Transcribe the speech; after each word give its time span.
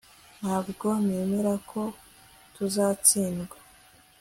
Ntabwo 0.39 0.87
nemera 1.05 1.53
ko 1.69 1.81
tuzatsindwa 2.53 3.57